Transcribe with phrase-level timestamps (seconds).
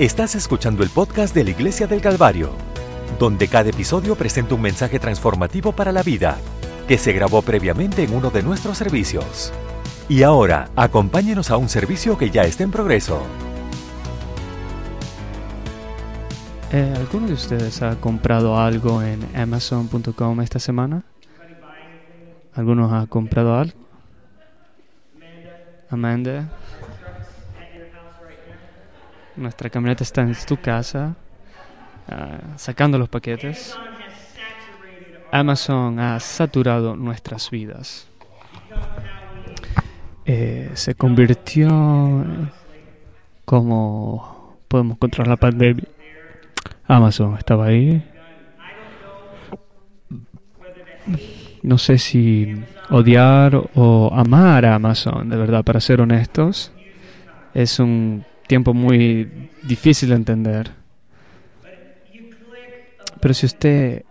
[0.00, 2.52] Estás escuchando el podcast de la Iglesia del Calvario,
[3.18, 6.38] donde cada episodio presenta un mensaje transformativo para la vida
[6.88, 9.52] que se grabó previamente en uno de nuestros servicios.
[10.08, 13.20] Y ahora, acompáñenos a un servicio que ya está en progreso.
[16.72, 21.02] Eh, ¿Alguno de ustedes ha comprado algo en Amazon.com esta semana?
[22.54, 23.78] ¿Algunos ha comprado algo?
[25.90, 26.48] Amanda.
[29.36, 31.14] Nuestra camioneta está en tu casa,
[32.08, 33.76] uh, sacando los paquetes.
[35.32, 38.08] Amazon ha saturado nuestras vidas.
[40.26, 42.24] Eh, se convirtió
[43.44, 45.84] como podemos controlar la pandemia.
[46.86, 48.04] Amazon estaba ahí.
[51.62, 56.72] No sé si odiar o amar a Amazon, de verdad, para ser honestos.
[57.54, 60.72] Es un tiempo muy difícil de entender.
[63.20, 64.02] Pero si usted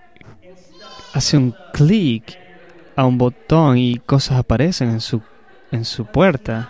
[1.13, 2.39] hace un clic
[2.95, 5.21] a un botón y cosas aparecen en su,
[5.73, 6.69] en su puerta,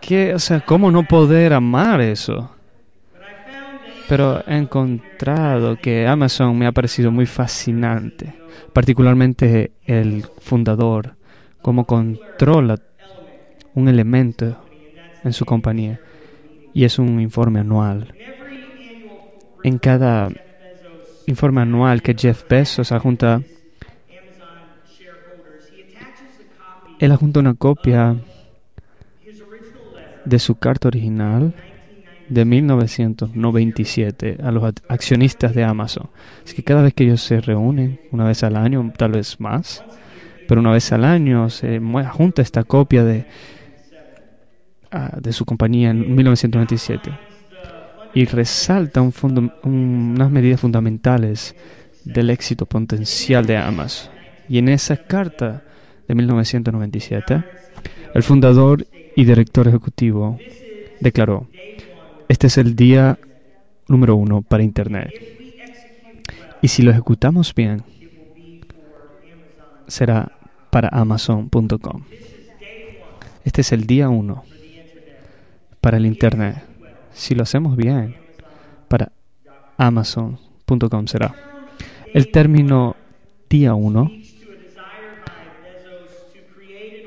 [0.00, 2.48] ¿qué, o sea, ¿cómo no poder amar eso?
[4.08, 8.34] Pero he encontrado que Amazon me ha parecido muy fascinante,
[8.72, 11.16] particularmente el fundador,
[11.60, 12.78] cómo controla
[13.74, 14.56] un elemento
[15.24, 15.98] en su compañía.
[16.78, 18.14] Y es un informe anual.
[19.64, 20.28] En cada
[21.26, 23.42] informe anual que Jeff Bezos adjunta,
[27.00, 28.14] él adjunta una copia
[30.24, 31.52] de su carta original
[32.28, 36.08] de 1997 a los accionistas de Amazon.
[36.46, 39.82] Es que cada vez que ellos se reúnen, una vez al año, tal vez más,
[40.46, 41.80] pero una vez al año se
[42.12, 43.26] junta esta copia de,
[44.92, 47.10] uh, de su compañía en 1997
[48.14, 49.12] y resalta un,
[49.62, 51.54] unas medidas fundamentales
[52.04, 54.10] del éxito potencial de Amazon.
[54.48, 55.62] Y en esa carta
[56.06, 57.44] de 1997,
[58.14, 60.38] el fundador y director ejecutivo
[61.00, 61.48] declaró,
[62.28, 63.18] este es el día
[63.88, 65.12] número uno para Internet.
[66.60, 67.82] Y si lo ejecutamos bien,
[69.86, 70.32] será
[70.70, 72.02] para Amazon.com.
[73.44, 74.44] Este es el día uno
[75.88, 76.62] para el Internet.
[77.14, 78.14] Si lo hacemos bien,
[78.88, 79.10] para
[79.78, 81.34] Amazon.com será.
[82.12, 82.94] El término
[83.48, 84.10] día uno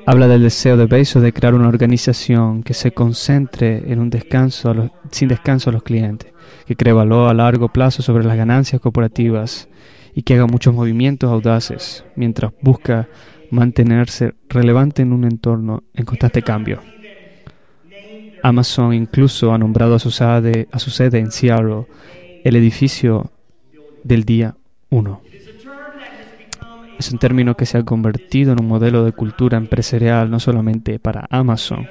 [0.04, 4.90] habla del deseo de Bezos de crear una organización que se concentre en un descanso
[5.12, 6.32] sin descanso a los clientes,
[6.66, 9.68] que cree valor a largo plazo sobre las ganancias corporativas
[10.12, 13.08] y que haga muchos movimientos audaces mientras busca
[13.52, 16.80] mantenerse relevante en un entorno en constante cambio.
[18.42, 21.86] Amazon incluso ha nombrado a su sede, a su sede en Seattle
[22.44, 23.30] el edificio
[24.02, 24.56] del día
[24.90, 25.22] 1.
[26.98, 30.98] Es un término que se ha convertido en un modelo de cultura empresarial no solamente
[30.98, 31.86] para Amazon,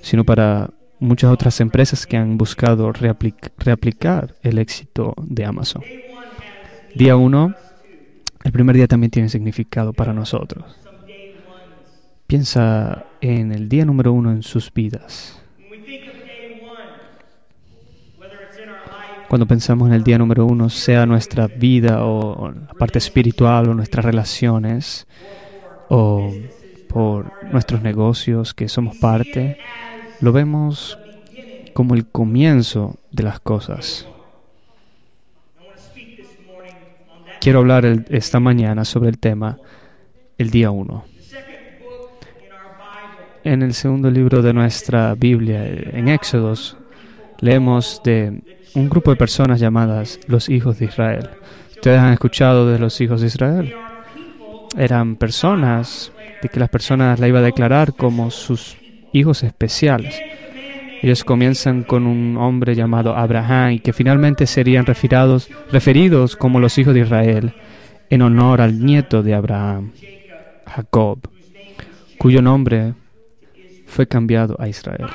[0.00, 5.82] sino para muchas otras empresas que han buscado reaplicar el éxito de Amazon.
[6.94, 7.54] Día 1,
[8.44, 10.64] el primer día también tiene significado para nosotros.
[12.26, 15.43] Piensa en el día número uno en sus vidas.
[19.34, 23.74] Cuando pensamos en el día número uno, sea nuestra vida o la parte espiritual o
[23.74, 25.08] nuestras relaciones
[25.88, 26.32] o
[26.88, 29.58] por nuestros negocios que somos parte,
[30.20, 30.96] lo vemos
[31.72, 34.06] como el comienzo de las cosas.
[37.40, 39.58] Quiero hablar esta mañana sobre el tema
[40.38, 41.06] el día uno.
[43.42, 46.76] En el segundo libro de nuestra Biblia, en Éxodos,
[47.40, 51.30] leemos de un grupo de personas llamadas los hijos de Israel.
[51.70, 53.74] ¿Ustedes han escuchado de los hijos de Israel?
[54.76, 56.12] Eran personas
[56.42, 58.76] de que las personas la iba a declarar como sus
[59.12, 60.20] hijos especiales.
[61.02, 66.78] Ellos comienzan con un hombre llamado Abraham y que finalmente serían referidos, referidos como los
[66.78, 67.54] hijos de Israel
[68.10, 69.92] en honor al nieto de Abraham,
[70.66, 71.18] Jacob,
[72.18, 72.94] cuyo nombre
[73.86, 75.08] fue cambiado a Israel.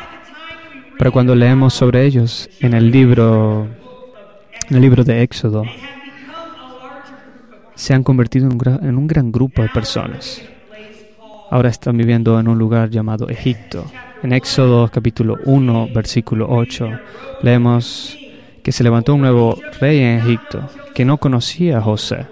[1.00, 3.70] Pero cuando leemos sobre ellos en el libro,
[4.70, 5.64] en el libro de Éxodo,
[7.74, 10.42] se han convertido en un, gran, grupo de personas.
[11.50, 13.86] Ahora están viviendo en un lugar llamado Egipto.
[14.24, 16.90] En Éxodo capítulo 1, versículo 8,
[17.44, 18.18] leemos
[18.62, 22.26] que se levantó un nuevo rey en Egipto que no conocía a José.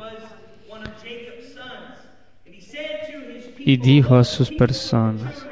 [3.59, 5.46] Y dijo a sus personas,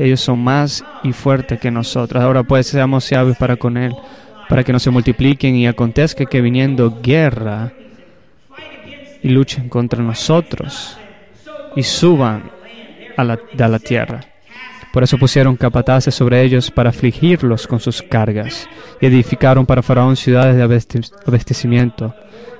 [0.00, 2.22] ellos son más y fuerte que nosotros.
[2.22, 3.94] Ahora pues seamos sabios para con Él,
[4.48, 7.72] para que no se multipliquen y acontezca que viniendo guerra
[9.22, 10.96] y luchen contra nosotros
[11.76, 12.50] y suban
[13.16, 14.20] a la, a la tierra.
[14.92, 18.68] Por eso pusieron capataces sobre ellos para afligirlos con sus cargas
[19.00, 20.62] y edificaron para Faraón ciudades de
[21.26, 22.14] abastecimiento.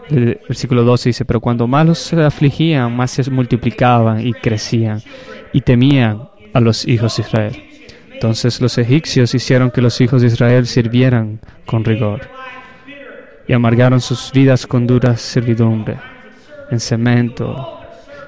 [0.09, 5.03] El versículo 12 dice, pero cuando malos se afligían, más se multiplicaban y crecían
[5.53, 7.63] y temían a los hijos de Israel.
[8.13, 12.29] Entonces los egipcios hicieron que los hijos de Israel sirvieran con rigor
[13.49, 15.99] y amargaron sus vidas con dura servidumbre,
[16.71, 17.81] en cemento,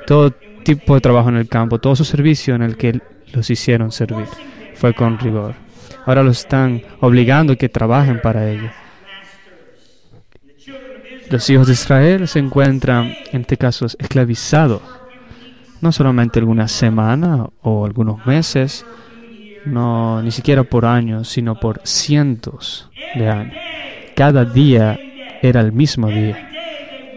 [0.07, 3.01] todo tipo de trabajo en el campo, todo su servicio en el que
[3.33, 4.27] los hicieron servir.
[4.75, 5.55] Fue con rigor.
[6.07, 8.71] Ahora los están obligando a que trabajen para ello.
[11.31, 14.83] Los hijos de Israel se encuentran, en este caso, esclavizados.
[15.83, 18.87] No solamente algunas semanas o algunos meses,
[19.67, 23.57] no ni siquiera por años, sino por cientos de años.
[24.17, 24.99] Cada día
[25.43, 26.49] era el mismo día.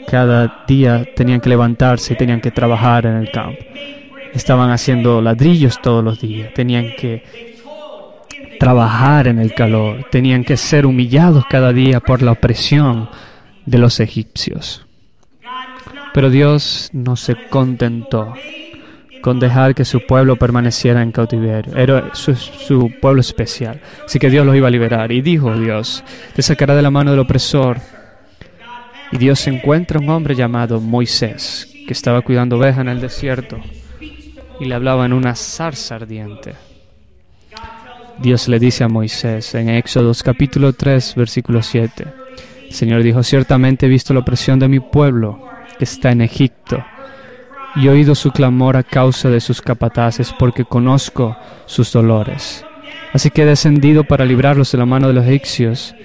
[0.09, 3.63] Cada día tenían que levantarse y tenían que trabajar en el campo
[4.35, 7.23] estaban haciendo ladrillos todos los días, tenían que
[8.59, 13.09] trabajar en el calor, tenían que ser humillados cada día por la opresión
[13.65, 14.84] de los egipcios.
[16.15, 18.33] Pero Dios no se contentó
[19.21, 21.75] con dejar que su pueblo permaneciera en cautiverio.
[21.75, 23.81] Era su, pueblo especial.
[24.05, 25.11] Así que Dios los iba a liberar.
[25.11, 27.81] Y dijo Dios, te sacará de la mano del opresor.
[29.11, 33.59] Y Dios encuentra un hombre llamado Moisés, que estaba cuidando ovejas en el desierto
[34.57, 36.53] y le hablaba en una zarza ardiente.
[38.19, 42.05] Dios le dice a Moisés en Éxodo capítulo 3, versículo 7.
[42.67, 46.83] El Señor dijo, ciertamente he visto la opresión de mi pueblo que está en Egipto
[47.75, 52.65] y he oído su clamor a causa de sus capataces porque conozco sus dolores.
[53.13, 55.95] Así que he descendido para librarlos de la mano de los egipcios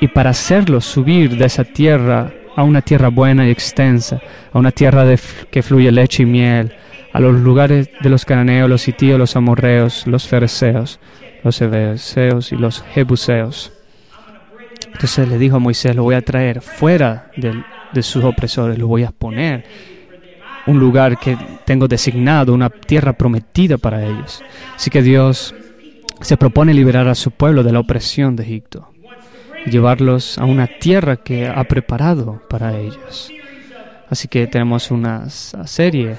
[0.00, 4.20] y para hacerlos subir de esa tierra a una tierra buena y extensa,
[4.52, 5.18] a una tierra de
[5.50, 6.74] que fluye leche y miel,
[7.12, 11.00] a los lugares de los cananeos, los sitios, los amorreos, los fereceos,
[11.42, 13.72] los hebeseos y los jebuseos.
[14.94, 19.04] Entonces le dijo a Moisés, lo voy a traer fuera de, sus opresores, lo voy
[19.04, 19.64] a poner
[20.66, 21.36] un lugar que
[21.66, 24.42] tengo designado, una tierra prometida para ellos.
[24.74, 25.54] Así que Dios
[26.20, 28.94] se propone liberar a su pueblo de la opresión de Egipto
[29.66, 33.30] llevarlos a una tierra que ha preparado para ellos.
[34.08, 36.16] Así que tenemos una serie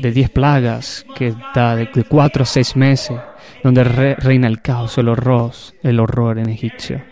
[0.00, 3.18] de diez plagas que da de, cuatro a seis meses,
[3.62, 7.02] donde reina el caos, el horror, el horror en Egipcio.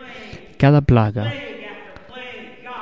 [0.56, 1.32] Cada plaga,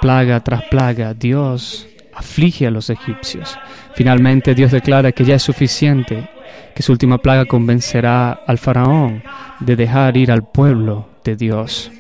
[0.01, 3.59] plaga tras plaga, Dios aflige a los egipcios.
[3.95, 6.29] Finalmente Dios declara que ya es suficiente,
[6.75, 9.23] que su última plaga convencerá al faraón
[9.61, 11.93] de dejar ir al pueblo de Dios.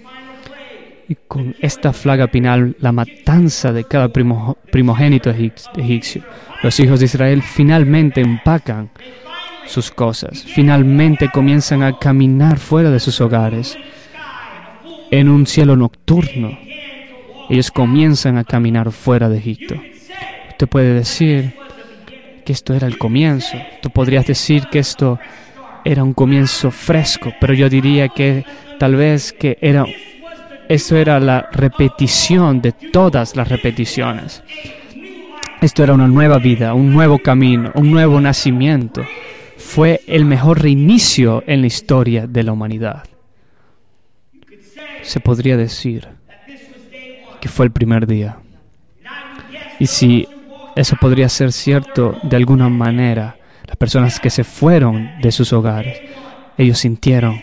[1.08, 6.22] Y con esta plaga final, la matanza de cada primogénito egipcio
[6.62, 8.90] los hijos de Israel finalmente empacan
[9.68, 13.76] sus cosas, finalmente comienzan a caminar fuera de sus hogares
[15.10, 16.58] en un cielo nocturno.
[17.48, 19.74] Ellos comienzan a caminar fuera de Egipto.
[20.50, 21.54] Usted puede decir
[22.44, 23.56] que esto era el comienzo.
[23.80, 25.18] Tú podrías decir que esto
[25.84, 28.44] era un comienzo fresco, pero yo diría que
[28.78, 29.84] tal vez que era
[30.68, 34.42] esto era la repetición de todas las repeticiones.
[35.62, 39.02] Esto era una nueva vida, un nuevo camino, un nuevo nacimiento.
[39.68, 43.04] Fue el mejor reinicio en la historia de la humanidad.
[45.02, 46.08] Se podría decir
[47.38, 48.38] que fue el primer día.
[49.78, 50.26] Y si
[50.74, 56.00] eso podría ser cierto de alguna manera, las personas que se fueron de sus hogares,
[56.56, 57.38] ellos sintieron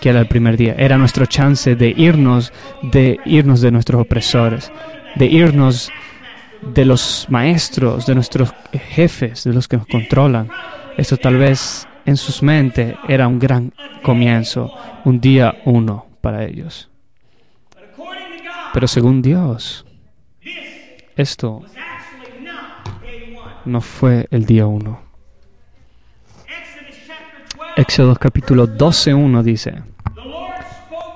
[0.00, 0.76] que era el primer día.
[0.78, 2.52] Era nuestro chance de irnos,
[2.82, 4.70] de irnos de nuestros opresores,
[5.16, 5.90] de irnos
[6.62, 10.48] de los maestros, de nuestros jefes, de los que nos controlan.
[10.96, 13.72] Esto tal vez en sus mentes era un gran
[14.02, 14.72] comienzo,
[15.04, 16.88] un día uno para ellos.
[18.72, 19.84] Pero según Dios,
[21.16, 21.62] esto
[23.64, 25.00] no fue el día uno.
[27.76, 29.82] Éxodo capítulo 12.1 dice,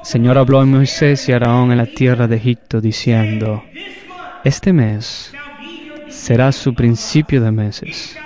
[0.03, 3.63] Señor habló a Moisés y a Araón en la tierra de Egipto diciendo,
[4.43, 5.33] este mes
[6.09, 8.17] será su principio de meses.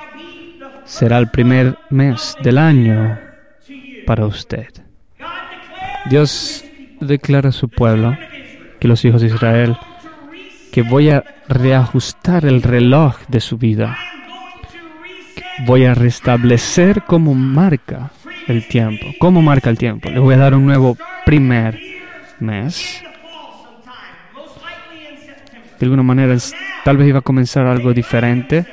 [0.93, 3.19] Será el primer mes del año
[4.05, 4.69] para usted.
[6.11, 6.67] Dios
[7.01, 8.15] declara a su pueblo,
[8.79, 9.79] que los hijos de Israel,
[10.71, 13.97] que voy a reajustar el reloj de su vida.
[15.65, 18.11] voy a restablecer como marca
[18.47, 19.07] el tiempo.
[19.19, 20.11] ¿Cómo marca el tiempo?
[20.11, 21.81] Le voy a dar un nuevo primer
[22.39, 23.03] mes.
[25.81, 26.37] De alguna manera,
[26.85, 28.67] tal vez iba a comenzar algo diferente,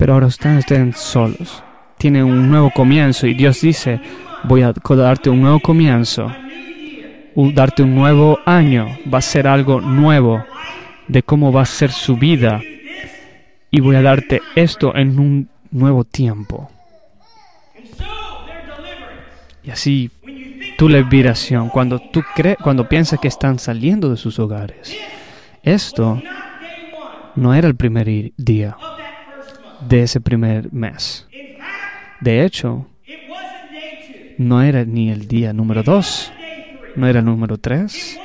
[0.00, 1.62] pero ahora están ustedes solos.
[1.98, 4.00] Tiene un nuevo comienzo y Dios dice,
[4.44, 6.32] voy a darte un nuevo comienzo,
[7.36, 10.42] darte un nuevo año, va a ser algo nuevo
[11.06, 12.62] de cómo va a ser su vida.
[13.70, 16.70] Y voy a darte esto en un nuevo tiempo.
[19.62, 20.10] Y así
[20.78, 24.96] tu liberación, cuando tú crees, cuando piensas que están saliendo de sus hogares,
[25.62, 26.22] esto
[27.36, 28.78] no era el primer día
[29.80, 31.26] de ese primer mes.
[32.20, 32.86] De hecho,
[34.38, 36.32] no era ni el día número dos,
[36.96, 38.18] no era el número tres,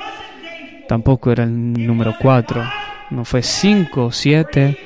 [0.88, 2.62] tampoco era el número cuatro,
[3.10, 4.78] no fue cinco, siete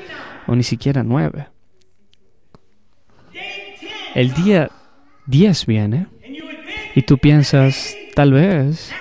[0.47, 1.47] o ni siquiera nueve.
[4.15, 4.71] El día
[5.27, 6.07] diez viene
[6.95, 8.93] y tú piensas, tal vez,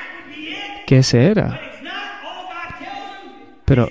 [0.85, 1.59] que ese era.
[3.65, 3.89] Pero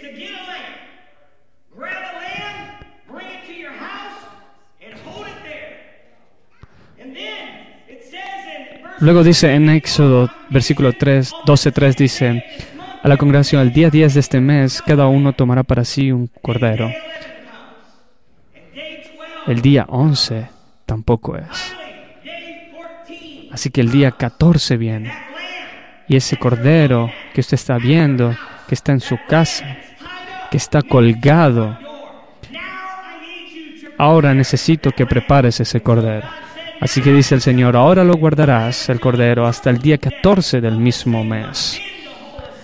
[9.00, 12.44] Luego dice en Éxodo, versículo 3, 12, 3 dice,
[13.00, 16.28] a la congregación, el día 10 de este mes, cada uno tomará para sí un
[16.42, 16.90] cordero.
[19.46, 20.48] El día 11
[20.84, 21.76] tampoco es.
[23.52, 25.12] Así que el día 14 viene.
[26.08, 28.34] Y ese cordero que usted está viendo,
[28.66, 29.76] que está en su casa,
[30.50, 31.78] que está colgado,
[33.96, 36.26] ahora necesito que prepares ese cordero.
[36.80, 40.76] Así que dice el Señor, ahora lo guardarás, el cordero, hasta el día 14 del
[40.76, 41.80] mismo mes.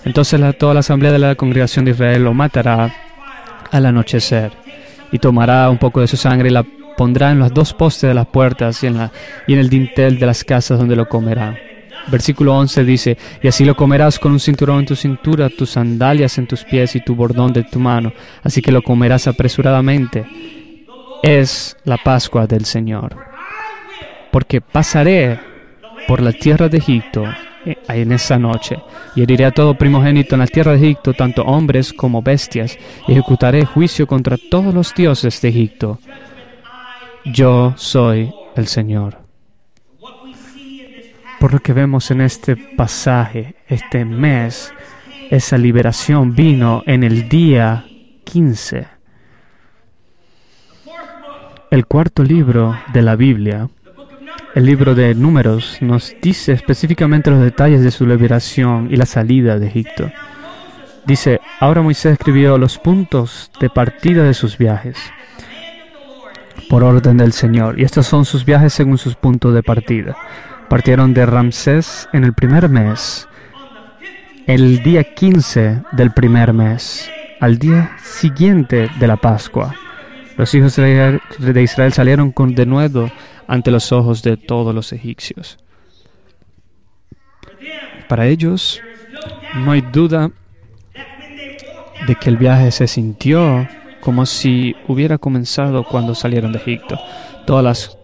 [0.05, 2.95] Entonces toda la asamblea de la congregación de Israel lo matará
[3.73, 4.53] al anochecer
[5.11, 6.65] y tomará un poco de su sangre y la
[6.97, 9.11] pondrá en los dos postes de las puertas y en, la,
[9.49, 11.57] y en el dintel de las casas donde lo comerá.
[12.07, 16.39] Versículo 11 dice, y así lo comerás con un cinturón en tu cintura, tus sandalias
[16.39, 20.25] en tus pies y tu bordón de tu mano, así que lo comerás apresuradamente.
[21.23, 23.34] Es la Pascua del Señor
[24.35, 25.39] porque pasaré
[26.09, 27.23] por la tierra de Egipto
[27.65, 28.83] eh, en esa noche,
[29.15, 32.77] y heriré a todo primogénito en la tierra de Egipto, tanto hombres como bestias,
[33.07, 36.01] y ejecutaré juicio contra todos los dioses de Egipto.
[37.25, 39.19] Yo soy el Señor.
[41.39, 44.75] Por lo que vemos en este pasaje, este mes,
[45.31, 47.85] esa liberación vino en el día
[48.25, 48.89] 15.
[51.71, 53.69] El cuarto libro de la Biblia
[54.55, 59.59] el libro de Números nos dice específicamente los detalles de su liberación y la salida
[59.59, 60.11] de Egipto.
[61.05, 64.97] Dice, ahora Moisés escribió los puntos de partida de sus viajes
[66.71, 70.17] por orden del Señor, y estos son sus viajes según sus puntos de partida.
[70.69, 73.29] Partieron de Ramsés en el primer mes,
[74.47, 79.75] el día 15 del primer mes, al día siguiente de la Pascua.
[80.37, 83.11] Los hijos de Israel salieron con denuedo
[83.47, 85.59] ante los ojos de todos los egipcios.
[88.09, 88.81] Para ellos
[89.55, 90.31] no hay duda
[92.07, 93.67] de que el viaje se sintió
[94.01, 96.99] como si hubiera comenzado cuando salieron de Egipto.
[97.47, 97.99] Todas las,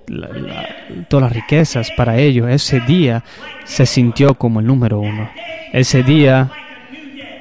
[1.08, 3.24] todas las riquezas para ellos, ese día
[3.64, 5.30] se sintió como el número uno.
[5.72, 6.50] Ese día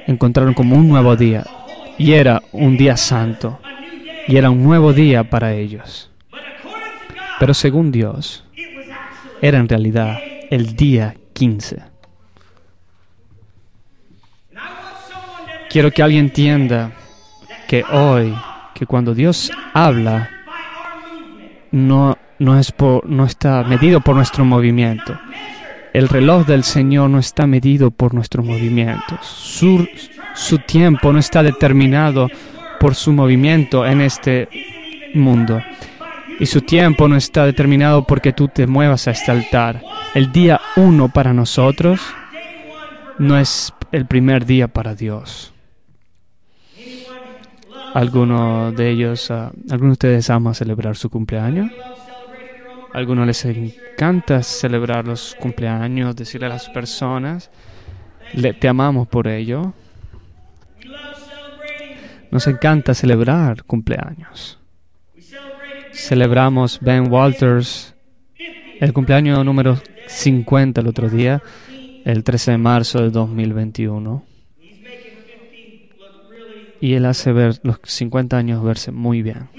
[0.06, 1.44] encontraron como un nuevo día
[1.96, 3.60] y era un día santo
[4.26, 6.10] y era un nuevo día para ellos.
[7.38, 8.44] Pero según Dios,
[9.40, 10.18] era en realidad
[10.50, 11.82] el día 15.
[15.70, 16.92] Quiero que alguien entienda
[17.68, 18.34] que hoy,
[18.74, 20.28] que cuando Dios habla,
[21.70, 25.18] no, no, es por, no está medido por nuestro movimiento.
[25.92, 29.24] El reloj del Señor no está medido por nuestros movimientos.
[29.24, 29.88] Su,
[30.34, 32.28] su tiempo no está determinado
[32.80, 34.48] por su movimiento en este
[35.14, 35.62] mundo.
[36.40, 39.82] Y su tiempo no está determinado porque tú te muevas a este altar.
[40.14, 42.00] El día uno para nosotros
[43.18, 45.52] no es el primer día para Dios.
[47.92, 51.70] ¿Alguno de ellos, uh, alguno de ustedes ama celebrar su cumpleaños?
[52.94, 57.50] ¿Alguno les encanta celebrar los cumpleaños, decirle a las personas,
[58.32, 59.74] le, te amamos por ello?
[62.30, 64.60] Nos encanta celebrar cumpleaños
[65.92, 67.94] celebramos Ben Walters
[68.80, 71.42] el cumpleaños número 50 el otro día,
[72.04, 74.24] el 13 de marzo de 2021.
[76.80, 79.50] Y él hace ver los 50 años verse muy bien.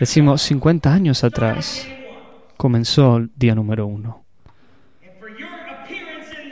[0.00, 1.86] Decimos 50 años atrás
[2.56, 4.24] comenzó el día número uno.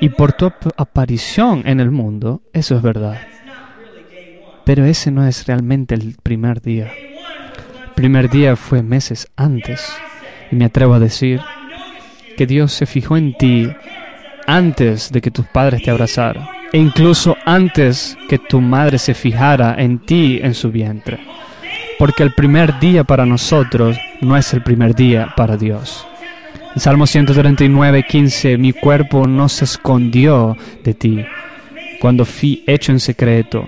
[0.01, 3.34] Y por tu aparición en el mundo, eso es verdad.
[4.65, 6.91] Pero ese no es realmente el primer día.
[7.87, 9.95] El primer día fue meses antes.
[10.51, 11.41] Y me atrevo a decir
[12.37, 13.71] que Dios se fijó en ti
[14.47, 16.47] antes de que tus padres te abrazaran.
[16.73, 21.21] E incluso antes que tu madre se fijara en ti en su vientre.
[21.99, 26.07] Porque el primer día para nosotros no es el primer día para Dios.
[26.75, 31.25] En Salmo 139, 15, mi cuerpo no se escondió de ti
[32.01, 33.67] cuando fui hecho en secreto,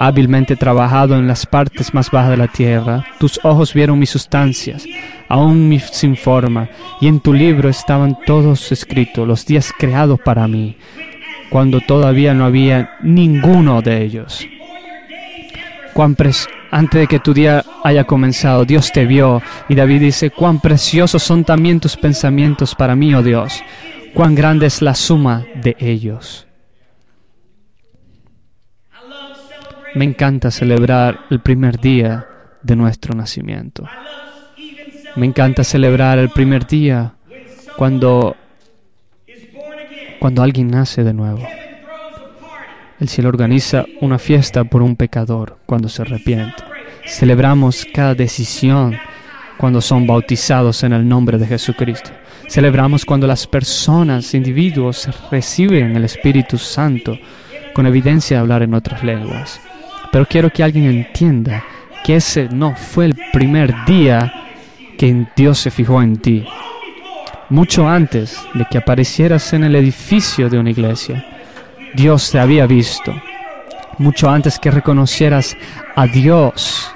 [0.00, 3.04] hábilmente trabajado en las partes más bajas de la tierra.
[3.18, 4.84] Tus ojos vieron mis sustancias,
[5.28, 6.68] aún sin forma,
[7.00, 10.76] y en tu libro estaban todos escritos, los días creados para mí,
[11.50, 14.46] cuando todavía no había ninguno de ellos.
[15.92, 16.14] Cuán
[16.70, 19.40] antes de que tu día haya comenzado, Dios te vio.
[19.68, 23.62] Y David dice, cuán preciosos son también tus pensamientos para mí, oh Dios.
[24.12, 26.45] Cuán grande es la suma de ellos.
[29.96, 32.26] Me encanta celebrar el primer día
[32.62, 33.88] de nuestro nacimiento.
[35.16, 37.14] Me encanta celebrar el primer día
[37.78, 38.36] cuando,
[40.18, 41.48] cuando alguien nace de nuevo.
[43.00, 46.62] El cielo organiza una fiesta por un pecador cuando se arrepiente.
[47.06, 48.98] Celebramos cada decisión
[49.56, 52.10] cuando son bautizados en el nombre de Jesucristo.
[52.50, 57.18] Celebramos cuando las personas, individuos, reciben el Espíritu Santo
[57.72, 59.58] con evidencia de hablar en otras lenguas.
[60.16, 61.62] Pero quiero que alguien entienda
[62.02, 64.32] que ese no fue el primer día
[64.96, 66.42] que Dios se fijó en ti.
[67.50, 71.22] Mucho antes de que aparecieras en el edificio de una iglesia,
[71.92, 73.12] Dios te había visto.
[73.98, 75.54] Mucho antes que reconocieras
[75.94, 76.90] a Dios,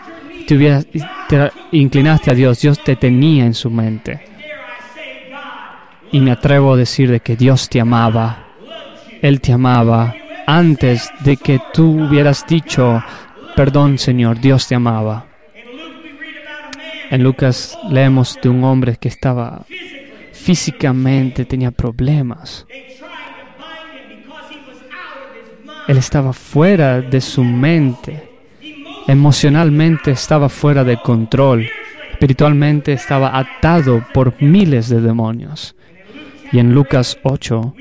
[0.49, 0.83] te,
[1.29, 4.19] te inclinaste a Dios, Dios te tenía en su mente.
[6.11, 8.47] Y me atrevo a decir de que Dios te amaba.
[9.21, 10.15] Él te amaba
[10.51, 13.03] antes de que tú hubieras dicho,
[13.55, 15.27] perdón Señor, Dios te amaba.
[17.09, 19.65] En Lucas leemos de un hombre que estaba
[20.33, 22.67] físicamente, tenía problemas.
[25.87, 28.29] Él estaba fuera de su mente.
[29.07, 31.69] Emocionalmente estaba fuera de control.
[32.11, 35.77] Espiritualmente estaba atado por miles de demonios.
[36.53, 37.75] Y en Lucas 8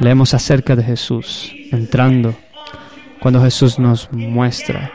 [0.00, 2.34] leemos acerca de Jesús entrando.
[3.20, 4.92] Cuando Jesús nos muestra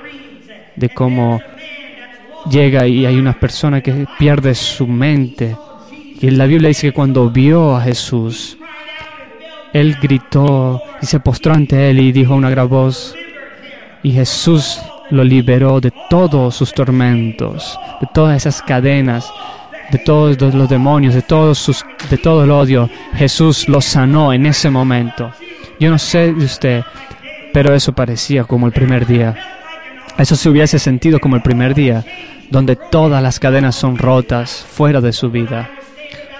[0.75, 1.41] de cómo
[2.49, 5.55] llega y hay una persona que pierde su mente.
[6.21, 8.57] Y la Biblia dice que cuando vio a Jesús,
[9.73, 13.15] él gritó y se postró ante él y dijo una gran voz,
[14.03, 19.31] y Jesús lo liberó de todos sus tormentos, de todas esas cadenas,
[19.91, 22.89] de todos los demonios, de, todos de todo el odio.
[23.15, 25.31] Jesús lo sanó en ese momento.
[25.79, 26.83] Yo no sé de usted,
[27.53, 29.35] pero eso parecía como el primer día.
[30.17, 32.03] Eso se hubiese sentido como el primer día,
[32.49, 35.69] donde todas las cadenas son rotas fuera de su vida.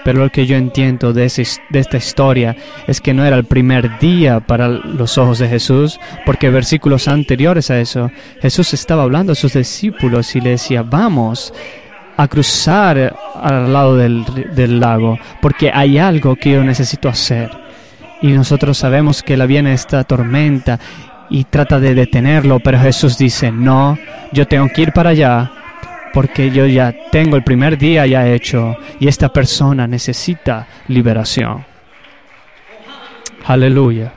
[0.04, 4.40] Pero lo que yo entiendo de, esta historia es que no era el primer día
[4.40, 8.10] para los ojos de Jesús, porque versículos anteriores a eso,
[8.40, 11.52] Jesús estaba hablando a sus discípulos y le decía, vamos
[12.22, 17.50] a cruzar al lado del, del lago, porque hay algo que yo necesito hacer.
[18.20, 20.78] Y nosotros sabemos que la viene esta tormenta
[21.30, 23.96] y trata de detenerlo, pero Jesús dice, no,
[24.32, 25.50] yo tengo que ir para allá
[26.12, 31.64] porque yo ya tengo el primer día ya hecho y esta persona necesita liberación.
[33.46, 34.12] Aleluya.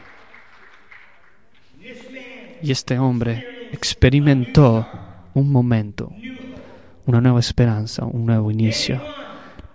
[2.62, 4.88] Y este hombre experimentó
[5.34, 6.12] un momento,
[7.06, 9.02] una nueva esperanza, un nuevo inicio.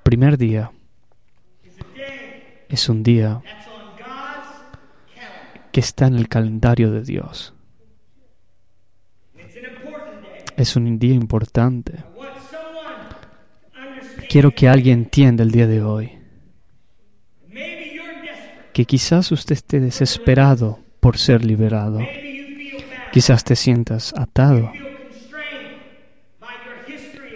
[0.02, 0.70] Primer día
[2.68, 3.40] es un día
[5.72, 7.54] que está en el calendario de Dios.
[10.56, 12.04] Es un día importante.
[14.28, 16.18] Quiero que alguien entienda el día de hoy
[18.78, 21.98] que quizás usted esté desesperado por ser liberado.
[23.12, 24.70] Quizás te sientas atado.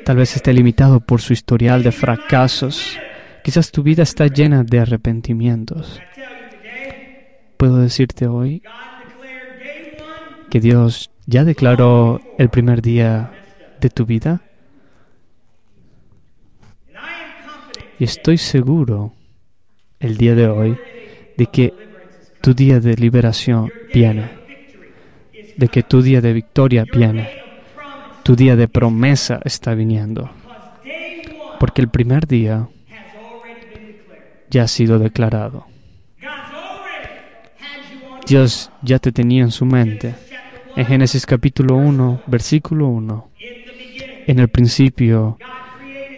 [0.04, 2.98] Tal vez esté limitado por su historial de fracasos.
[3.44, 6.00] Quizás tu vida está llena de arrepentimientos.
[7.56, 8.62] Puedo decirte hoy
[10.50, 13.32] que Dios ya declaró el primer día
[13.80, 14.42] de tu vida.
[17.98, 19.14] Y estoy seguro
[20.00, 20.76] el día de hoy
[21.36, 21.72] de que
[22.40, 24.28] tu día de liberación viene,
[25.56, 27.30] de que tu día de victoria viene,
[28.22, 30.30] tu día de promesa está viniendo,
[31.58, 32.68] Porque el primer día
[34.50, 35.66] ya ha sido declarado.
[38.26, 40.14] Dios ya te tenía en su mente.
[40.76, 43.30] En Génesis capítulo 1, versículo 1.
[44.26, 45.38] En el principio,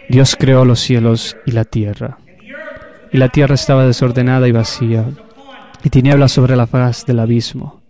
[0.09, 2.17] Dios creó los cielos y la tierra.
[3.11, 5.05] Y la tierra estaba desordenada y vacía,
[5.83, 7.84] y tinieblas sobre la faz del abismo.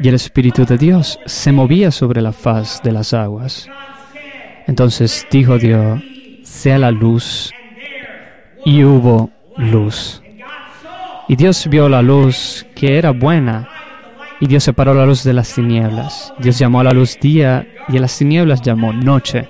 [0.00, 3.68] Y el Espíritu de Dios se movía sobre la faz de las aguas.
[4.66, 6.00] Entonces dijo Dios,
[6.42, 7.52] sea la luz,
[8.64, 10.22] y hubo luz.
[11.28, 13.68] Y Dios vio la luz que era buena,
[14.40, 16.32] y Dios separó la luz de las tinieblas.
[16.38, 19.48] Dios llamó a la luz día, y a las tinieblas llamó noche.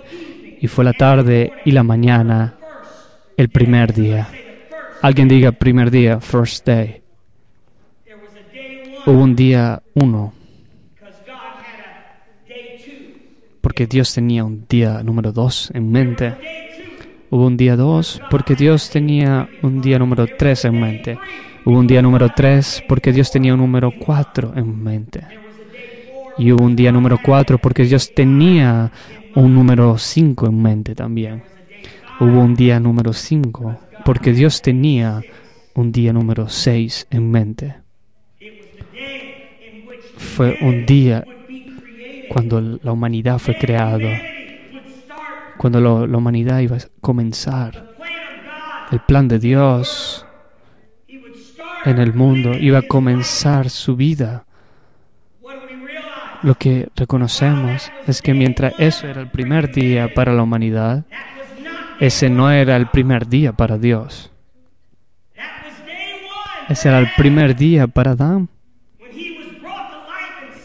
[0.61, 2.57] Y fue la tarde y la mañana,
[3.37, 4.29] el primer día.
[5.03, 7.03] Alguien diga primer día, first day.
[9.07, 10.33] Hubo un día uno,
[13.69, 16.35] porque Dios tenía un día número dos en mente.
[17.29, 21.19] Hubo un día dos porque Dios tenía un día número tres en mente.
[21.67, 25.21] Hubo un día número tres porque Dios tenía un número cuatro en mente.
[26.39, 28.91] Y hubo un día número cuatro porque Dios tenía
[29.35, 31.43] un número cinco en mente también.
[32.21, 35.21] Hubo un día número cinco porque Dios tenía
[35.75, 37.75] un día número seis en mente.
[40.17, 41.23] Fue un día
[42.29, 44.21] cuando la humanidad fue creada,
[45.57, 47.89] cuando la humanidad iba a comenzar.
[48.91, 50.27] El plan de Dios
[51.85, 54.45] en el mundo iba a comenzar su vida.
[56.43, 61.05] Lo que reconocemos es que mientras eso era el primer día para la humanidad,
[61.99, 64.31] ese no era el primer día para Dios.
[66.69, 68.49] Ese era el primer día para Adán,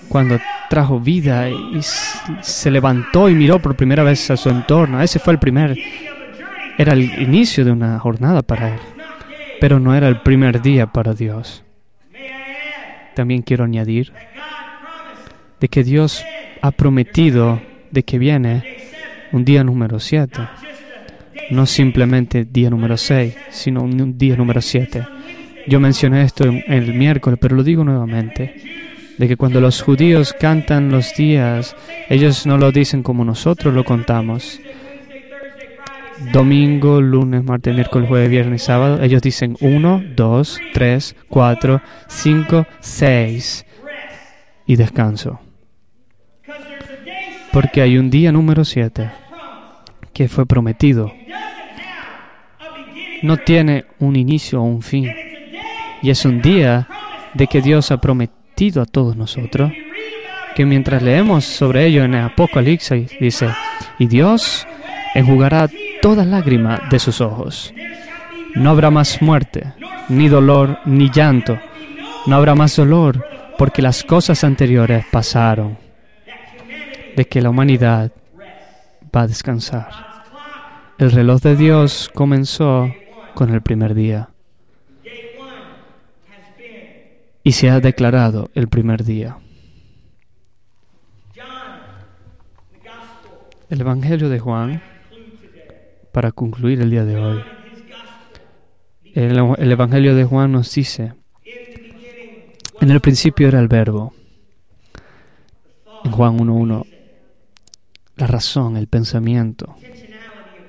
[0.09, 0.37] cuando
[0.73, 1.81] trajo vida y
[2.41, 4.99] se levantó y miró por primera vez a su entorno.
[5.03, 5.77] Ese fue el primer,
[6.79, 8.79] era el inicio de una jornada para él,
[9.61, 11.63] pero no era el primer día para Dios.
[13.13, 14.13] También quiero añadir
[15.59, 16.25] de que Dios
[16.63, 18.63] ha prometido de que viene
[19.31, 20.39] un día número 7.
[21.51, 25.05] No simplemente día número 6, sino un día número 7.
[25.67, 28.55] Yo mencioné esto el miércoles, pero lo digo nuevamente,
[29.17, 31.75] de que cuando los judíos cantan los días,
[32.09, 34.59] ellos no lo dicen como nosotros lo contamos.
[36.31, 39.01] Domingo, lunes, martes, miércoles, jueves, viernes sábado.
[39.01, 43.65] Ellos dicen 1, 2, 3, 4, 5, 6
[44.65, 45.39] y descanso.
[47.51, 49.11] Porque hay un día número 7
[50.13, 51.11] que fue prometido.
[53.21, 55.09] No tiene un inicio o un fin.
[56.01, 56.87] Y es un día
[57.33, 58.42] de que Dios ha prometido
[58.81, 59.73] a todos nosotros
[60.55, 63.49] que mientras leemos sobre ello en el Apocalipsis dice,
[63.99, 64.65] y Dios
[65.15, 65.69] enjugará
[66.01, 67.73] toda lágrima de sus ojos.
[68.55, 69.73] No habrá más muerte,
[70.07, 71.59] ni dolor, ni llanto.
[72.27, 73.25] No habrá más dolor,
[73.57, 75.77] porque las cosas anteriores pasaron.
[77.17, 78.11] De que la humanidad
[79.13, 79.89] va a descansar.
[80.99, 82.93] El reloj de Dios comenzó
[83.33, 84.29] con el primer día
[87.43, 89.37] y se ha declarado el primer día.
[93.69, 94.81] El Evangelio de Juan,
[96.11, 97.41] para concluir el día de hoy,
[99.13, 101.13] el, el Evangelio de Juan nos dice,
[102.79, 104.13] en el principio era el verbo,
[106.03, 106.85] en Juan 1.1,
[108.17, 109.75] la razón, el pensamiento,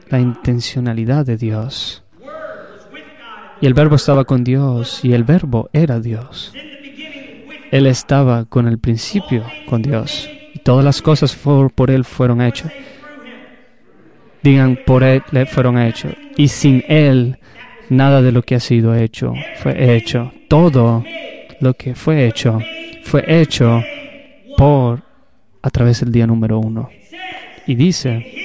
[0.08, 2.03] la intencionalidad de Dios.
[3.64, 6.52] Y el verbo estaba con Dios y el verbo era Dios.
[7.70, 12.70] Él estaba con el principio con Dios y todas las cosas por Él fueron hechas.
[14.42, 16.12] Digan, por Él fueron hechos.
[16.36, 17.38] Y sin Él,
[17.88, 20.30] nada de lo que ha sido hecho fue hecho.
[20.48, 21.02] Todo
[21.60, 22.58] lo que fue hecho
[23.04, 23.82] fue hecho
[24.58, 25.02] por
[25.62, 26.90] a través del día número uno.
[27.66, 28.43] Y dice,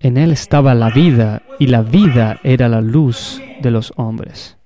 [0.00, 4.56] en Él estaba la vida y la vida era la luz de los hombres.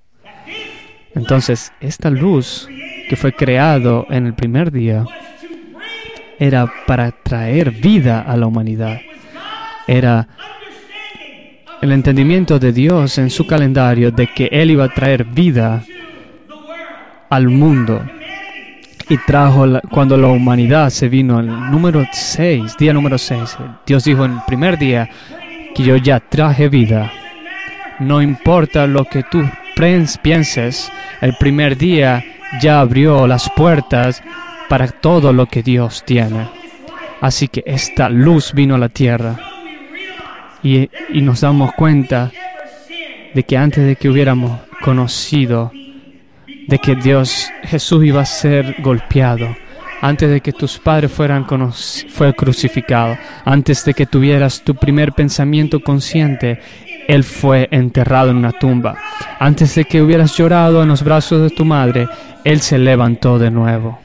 [1.14, 2.68] Entonces, esta luz
[3.08, 5.04] que fue creado en el primer día
[6.38, 9.00] era para traer vida a la humanidad.
[9.86, 10.28] Era
[11.82, 15.82] el entendimiento de Dios en su calendario de que Él iba a traer vida
[17.28, 18.02] al mundo.
[19.11, 24.25] Y trajo, cuando la humanidad se vino al número 6, día número 6, Dios dijo
[24.25, 25.11] en el primer día
[25.75, 27.11] que yo ya traje vida.
[27.99, 29.42] No importa lo que tú
[30.23, 32.25] pienses, el primer día
[32.62, 34.23] ya abrió las puertas
[34.68, 36.49] para todo lo que Dios tiene.
[37.20, 39.37] Así que esta luz vino a la tierra
[40.62, 42.31] y, y nos damos cuenta
[43.35, 45.73] de que antes de que hubiéramos conocido
[46.70, 49.56] de que Dios, Jesús iba a ser golpeado,
[50.00, 51.44] antes de que tus padres fueran
[52.09, 56.61] fue crucificado, antes de que tuvieras tu primer pensamiento consciente,
[57.09, 58.96] Él fue enterrado en una tumba.
[59.40, 62.09] Antes de que hubieras llorado en los brazos de tu madre,
[62.44, 63.98] Él se levantó de nuevo.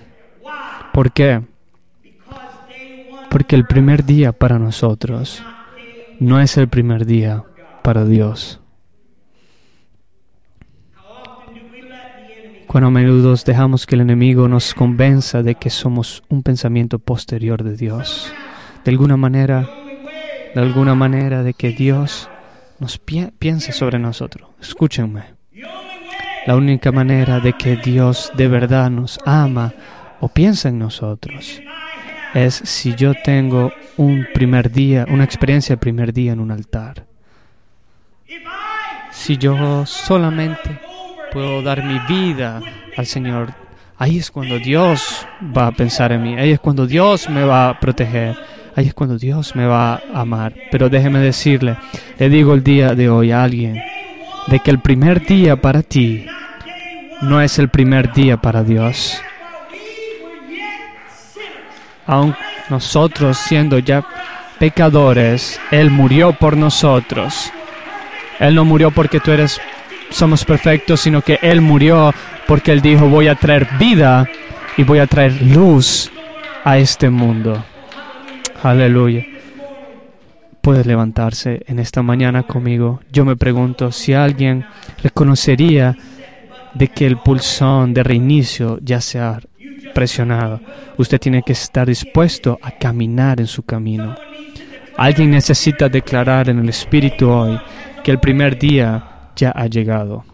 [0.92, 1.42] ¿Por qué?
[3.30, 5.44] Porque el primer día para nosotros
[6.20, 7.44] no es el primer día
[7.84, 8.60] para Dios.
[12.76, 17.64] Cuán a menudo dejamos que el enemigo nos convenza de que somos un pensamiento posterior
[17.64, 18.34] de Dios.
[18.84, 19.66] De alguna manera,
[20.54, 22.30] de alguna manera de que Dios
[22.80, 24.50] nos piensa sobre nosotros.
[24.60, 25.24] Escúchenme.
[26.46, 29.74] La única manera de que Dios de verdad nos ama
[30.20, 31.62] o piensa en nosotros
[32.34, 37.06] es si yo tengo un primer día, una experiencia de primer día en un altar.
[39.12, 40.85] Si yo solamente
[41.36, 42.62] puedo dar mi vida
[42.96, 43.50] al Señor,
[43.98, 47.68] ahí es cuando Dios va a pensar en mí, ahí es cuando Dios me va
[47.68, 48.38] a proteger,
[48.74, 50.54] ahí es cuando Dios me va a amar.
[50.72, 51.76] Pero déjeme decirle,
[52.18, 53.84] le digo el día de hoy a alguien,
[54.48, 56.26] de que el primer día para ti
[57.22, 59.22] no es el primer día para Dios.
[62.08, 62.34] Aun
[62.70, 64.06] nosotros siendo ya
[64.58, 67.52] pecadores, Él murió por nosotros.
[68.40, 69.60] Él no murió porque tú eres
[70.16, 72.14] somos perfectos, sino que Él murió
[72.48, 74.30] porque Él dijo, voy a traer vida
[74.78, 76.10] y voy a traer luz
[76.64, 77.64] a este mundo.
[78.64, 79.26] Aleluya.
[80.62, 83.02] Puedes levantarse en esta mañana conmigo.
[83.12, 84.66] Yo me pregunto si alguien
[85.04, 85.98] reconocería
[86.74, 89.40] de que el pulsón de reinicio ya se ha
[89.94, 90.62] presionado.
[90.98, 94.16] Usted tiene que estar dispuesto a caminar en su camino.
[94.96, 97.60] Alguien necesita declarar en el Espíritu hoy
[98.02, 100.26] que el primer día ya ha llegado.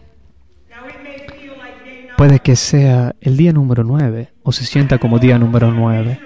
[2.16, 6.20] Puede que sea el día número nueve o se sienta como día número nueve.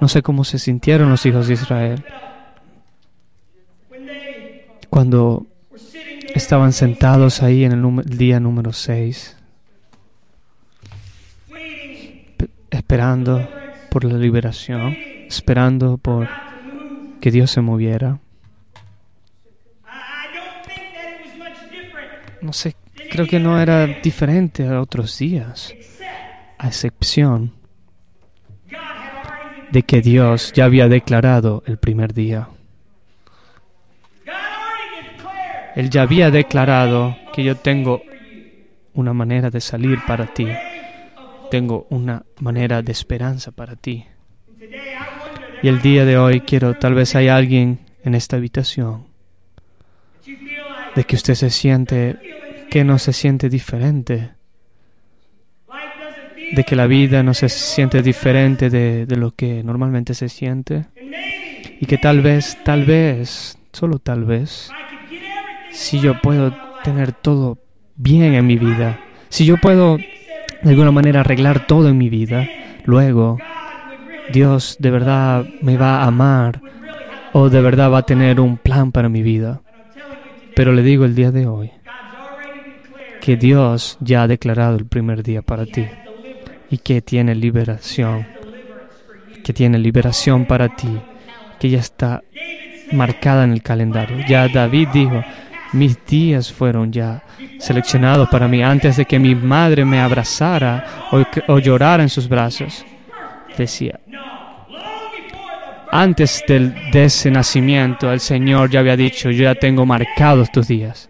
[0.00, 2.04] No sé cómo se sintieron los hijos de Israel
[4.94, 5.48] cuando
[6.36, 9.36] estaban sentados ahí en el, día número seis,
[12.70, 13.44] esperando
[13.90, 14.96] por la liberación,
[15.26, 16.28] esperando por
[17.20, 18.20] que Dios se moviera.
[22.44, 22.76] No sé,
[23.10, 25.74] creo que no era diferente a otros días,
[26.58, 27.52] a excepción
[29.72, 32.48] de que Dios ya había declarado el primer día.
[35.74, 38.02] Él ya había declarado que yo tengo
[38.92, 40.46] una manera de salir para ti.
[41.50, 44.04] Tengo una manera de esperanza para ti.
[45.62, 49.13] Y el día de hoy quiero, tal vez hay alguien en esta habitación
[50.94, 52.16] de que usted se siente
[52.70, 54.30] que no se siente diferente,
[56.52, 60.86] de que la vida no se siente diferente de, de, lo que normalmente se siente
[61.80, 64.70] y que tal vez, tal vez, solo tal vez,
[65.70, 66.52] si yo puedo
[66.82, 67.58] tener todo
[67.96, 72.48] bien en mi vida, si yo puedo de alguna manera arreglar todo en mi vida,
[72.84, 73.38] luego
[74.32, 76.60] Dios de verdad me va a amar
[77.32, 79.63] o de verdad va a tener un plan para mi vida.
[80.54, 81.70] Pero le digo el día de hoy
[83.20, 85.86] que Dios ya ha declarado el primer día para ti
[86.70, 88.26] y que tiene liberación,
[89.42, 91.00] que tiene liberación para ti,
[91.58, 92.22] que ya está
[92.92, 94.18] marcada en el calendario.
[94.28, 95.22] Ya David dijo,
[95.72, 97.24] mis días fueron ya
[97.58, 101.08] seleccionados para mí antes de que mi madre me abrazara
[101.48, 102.84] o, llorara en sus brazos.
[103.56, 104.00] Decía,
[105.96, 111.08] antes de ese nacimiento, el Señor ya había dicho, yo ya tengo marcados tus días.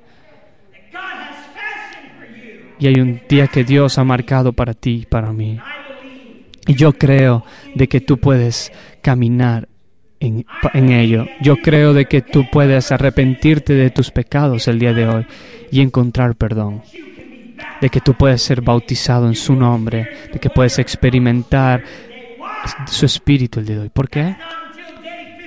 [2.78, 5.58] Y hay un día que Dios ha marcado para ti y para mí.
[6.66, 9.70] Y yo creo de que tú puedes caminar
[10.20, 10.44] en,
[10.74, 11.24] en, ello.
[11.40, 15.26] Yo creo de que tú puedes arrepentirte de tus pecados el día de hoy
[15.70, 16.82] y encontrar perdón.
[17.80, 20.10] De que tú puedes ser bautizado en su nombre.
[20.30, 21.82] De que puedes experimentar
[22.86, 23.88] su espíritu el día de hoy.
[23.88, 24.36] ¿Por qué?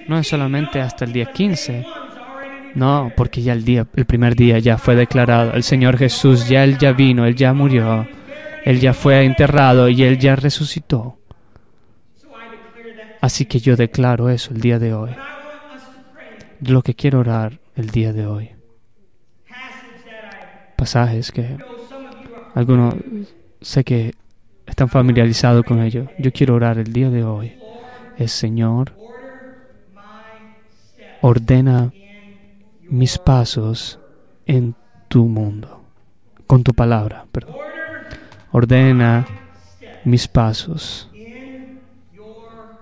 [0.07, 1.85] No es solamente hasta el día 15.
[2.75, 5.53] No, porque ya el día, el primer día ya fue declarado.
[5.53, 8.07] El Señor Jesús ya él ya vino, él ya murió,
[8.63, 11.17] él ya fue enterrado y él ya resucitó.
[13.19, 15.11] Así que yo declaro eso el día de hoy.
[16.61, 18.51] Lo que quiero orar el día de hoy.
[20.75, 21.57] Pasajes que
[22.53, 22.95] algunos
[23.61, 24.13] sé que
[24.65, 26.07] están familiarizados con ello.
[26.19, 27.53] Yo quiero orar el día de hoy.
[28.17, 28.93] Es Señor,
[31.21, 31.91] ordena
[32.89, 33.99] mis pasos
[34.45, 34.75] en
[35.07, 35.83] tu mundo,
[36.45, 37.25] con tu palabra.
[38.51, 39.25] Ordena
[40.05, 41.09] mis pasos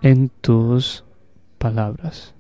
[0.02, 1.04] en tus
[1.58, 2.34] palabras.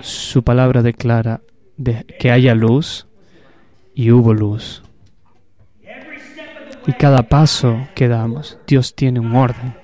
[0.00, 1.40] Su palabra declara
[1.76, 3.06] de que haya luz
[3.94, 4.82] y hubo luz.
[6.86, 9.74] Y cada paso que damos, Dios tiene un orden,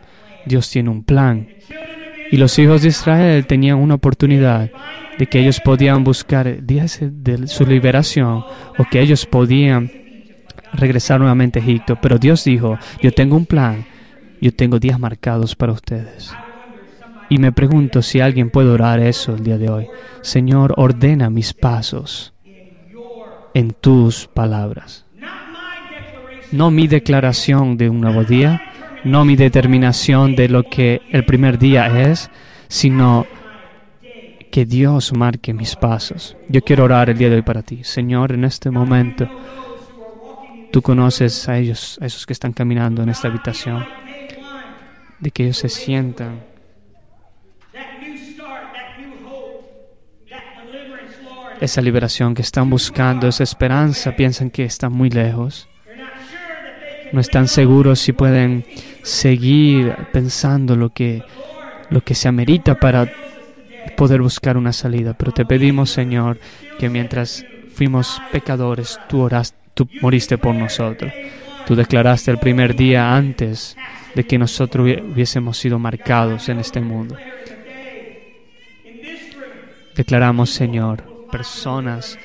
[0.46, 1.48] Dios tiene un plan.
[2.30, 4.70] Y los hijos de Israel tenían una oportunidad
[5.18, 8.44] de que ellos podían buscar días de su liberación
[8.78, 9.90] o que ellos podían
[10.72, 11.98] regresar nuevamente a Egipto.
[12.00, 13.86] Pero Dios dijo, yo tengo un plan,
[14.40, 16.34] yo tengo días marcados para ustedes.
[17.28, 19.86] Y me pregunto si alguien puede orar eso el día de hoy.
[20.20, 22.32] Señor, ordena mis pasos
[23.54, 25.06] en tus palabras.
[26.52, 28.62] No mi declaración de un nuevo día,
[29.04, 32.30] no mi determinación de lo que el primer día es,
[32.68, 33.26] sino
[34.50, 36.36] que Dios marque mis pasos.
[36.48, 37.84] Yo quiero orar el día de hoy para ti.
[37.84, 39.28] Señor, en este momento,
[40.70, 43.84] tú conoces a ellos, a esos que están caminando en esta habitación,
[45.20, 46.54] de que ellos se sientan
[51.60, 55.68] esa liberación que están buscando, esa esperanza, piensan que están muy lejos.
[57.14, 58.64] No están seguros si pueden
[59.04, 61.22] seguir pensando lo que,
[61.88, 63.08] lo que se amerita para
[63.96, 65.14] poder buscar una salida.
[65.14, 66.40] Pero te pedimos, Señor,
[66.76, 69.28] que mientras fuimos pecadores, tú,
[69.74, 71.12] tú moriste por nosotros.
[71.68, 73.76] Tú declaraste el primer día antes
[74.16, 77.16] de que nosotros hubiésemos sido marcados en este mundo.
[79.94, 82.18] Declaramos, Señor, personas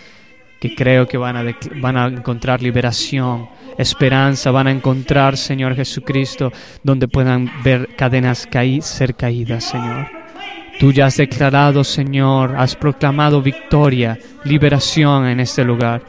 [0.60, 6.52] que creo que van a, van a encontrar liberación, esperanza, van a encontrar, Señor Jesucristo,
[6.84, 8.48] donde puedan ver cadenas
[8.82, 10.08] ser caídas, Señor.
[10.80, 16.02] Tú ya has declarado, Señor, has proclamado victoria, liberación en este lugar.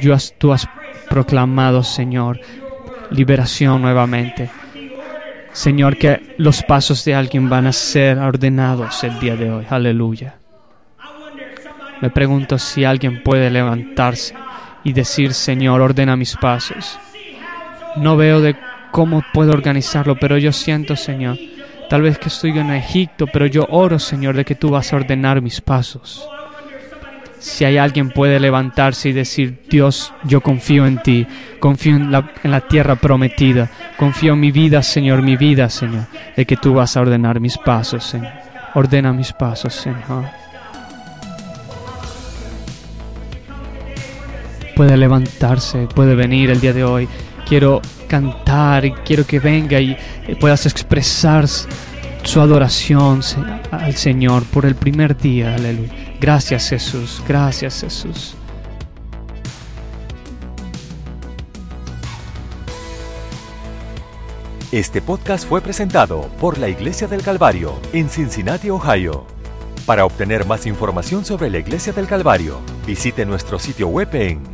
[0.00, 0.68] Yo tú has
[1.08, 2.40] proclamado, Señor,
[3.10, 4.50] liberación nuevamente.
[5.52, 9.66] Señor, que los pasos de alguien van a ser ordenados el día de hoy.
[9.68, 10.43] Aleluya.
[12.04, 14.34] Me pregunto si alguien puede levantarse
[14.84, 16.98] y decir, Señor, ordena mis pasos.
[17.96, 18.56] No veo de
[18.90, 21.38] cómo puedo organizarlo, pero yo siento, Señor,
[21.88, 24.96] tal vez que estoy en Egipto, pero yo oro, Señor, de que tú vas a
[24.96, 26.28] ordenar mis pasos.
[27.38, 31.26] Si hay alguien puede levantarse y decir, Dios, yo confío en ti,
[31.58, 36.04] confío en la, en la tierra prometida, confío en mi vida, Señor, mi vida, Señor,
[36.36, 38.32] de que tú vas a ordenar mis pasos, Señor.
[38.74, 40.43] Ordena mis pasos, Señor.
[44.74, 47.08] Puede levantarse, puede venir el día de hoy.
[47.46, 49.96] Quiero cantar y quiero que venga y
[50.40, 51.46] puedas expresar
[52.24, 53.20] su adoración
[53.70, 55.54] al Señor por el primer día.
[55.54, 55.92] Aleluya.
[56.20, 58.34] Gracias Jesús, gracias Jesús.
[64.72, 69.24] Este podcast fue presentado por la Iglesia del Calvario en Cincinnati, Ohio.
[69.86, 74.53] Para obtener más información sobre la Iglesia del Calvario, visite nuestro sitio web en